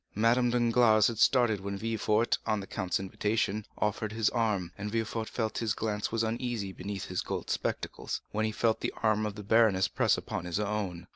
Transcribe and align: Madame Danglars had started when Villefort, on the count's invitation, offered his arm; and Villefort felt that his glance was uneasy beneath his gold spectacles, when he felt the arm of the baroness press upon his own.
Madame 0.15 0.49
Danglars 0.49 1.05
had 1.09 1.19
started 1.19 1.59
when 1.59 1.77
Villefort, 1.77 2.39
on 2.47 2.59
the 2.59 2.65
count's 2.65 2.99
invitation, 2.99 3.67
offered 3.77 4.11
his 4.13 4.31
arm; 4.31 4.71
and 4.75 4.89
Villefort 4.91 5.29
felt 5.29 5.53
that 5.53 5.59
his 5.59 5.75
glance 5.75 6.11
was 6.11 6.23
uneasy 6.23 6.73
beneath 6.73 7.05
his 7.05 7.21
gold 7.21 7.51
spectacles, 7.51 8.19
when 8.31 8.43
he 8.45 8.51
felt 8.51 8.79
the 8.79 8.91
arm 9.03 9.27
of 9.27 9.35
the 9.35 9.43
baroness 9.43 9.87
press 9.87 10.17
upon 10.17 10.45
his 10.45 10.59
own. 10.59 11.05